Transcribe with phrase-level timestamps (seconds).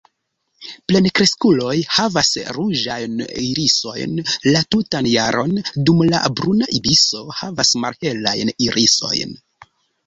[0.91, 4.17] Plenkreskuloj havas ruĝajn irisojn
[4.49, 5.55] la tutan jaron,
[5.91, 9.43] dum la Bruna ibiso havas malhelajn irisojn.